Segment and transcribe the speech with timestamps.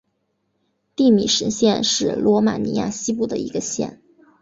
[0.95, 4.01] 蒂米什县是罗马尼亚西部的一个县。